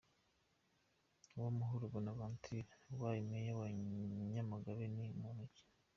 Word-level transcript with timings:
Uwamahoro 1.35 1.85
Bonavanture 1.93 2.69
ubaye 2.93 3.19
Meya 3.29 3.53
wa 3.59 3.67
Nyamagabe 4.33 4.83
ni 4.95 5.05
muntu 5.21 5.43
ki?. 5.53 5.63